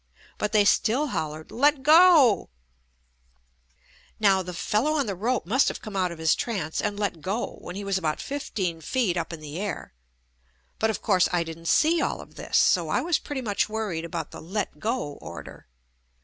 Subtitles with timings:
[0.39, 3.77] But they still hollered "Let go I"
[4.19, 7.21] Now the fellow on the rope must have come out of his trance and let
[7.21, 9.93] go when he was about fifteen feet up in the air.
[10.79, 14.03] But of course I didn't see all of this, so I was pretty much worried
[14.03, 15.67] about the "let go" order.